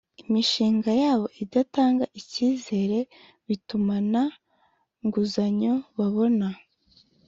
imishinga 0.23 0.89
yabo 1.01 1.25
idatanga 1.43 2.05
icyizere 2.19 2.99
bituma 3.47 3.93
nta 4.09 4.25
nguzanyo 5.05 5.73
babona 5.97 6.47